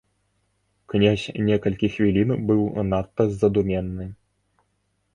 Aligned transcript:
Князь 0.93 1.25
некалькі 1.51 1.87
хвілін 1.97 2.29
быў 2.51 2.67
надта 2.91 3.31
задуменны. 3.45 4.13